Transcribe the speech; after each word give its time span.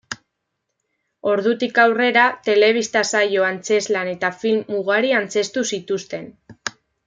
Ordutik 1.31 1.77
aurrera, 1.83 2.23
telebista 2.49 3.05
saio, 3.11 3.45
antzezlan 3.51 4.11
eta 4.15 4.35
film 4.41 4.75
ugari 4.81 5.15
antzeztu 5.21 5.67
zituzten. 5.77 6.27